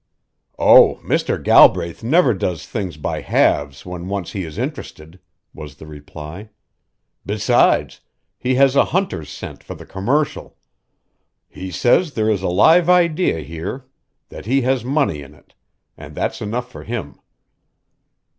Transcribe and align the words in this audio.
"Oh, 0.57 0.95
Mr. 1.03 1.37
Galbraith 1.37 2.03
never 2.03 2.33
does 2.33 2.65
things 2.65 2.97
by 2.97 3.21
halves 3.21 3.85
when 3.85 4.07
once 4.07 4.31
he 4.31 4.43
is 4.43 4.57
interested," 4.57 5.19
was 5.53 5.75
the 5.75 5.85
reply. 5.85 6.49
"Besides, 7.23 8.01
he 8.39 8.55
has 8.55 8.75
a 8.75 8.85
hunter's 8.85 9.29
scent 9.29 9.63
for 9.63 9.75
the 9.75 9.85
commercial. 9.85 10.57
He 11.47 11.69
says 11.69 12.15
there 12.15 12.31
is 12.31 12.41
a 12.41 12.47
live 12.49 12.89
idea 12.89 13.41
here 13.41 13.85
that 14.29 14.47
has 14.47 14.83
money 14.83 15.21
in 15.21 15.35
it, 15.35 15.53
and 15.95 16.15
that's 16.15 16.41
enough 16.41 16.71
for 16.71 16.83
him. 16.83 17.19